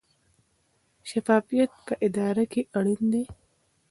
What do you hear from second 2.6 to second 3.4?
اړین دی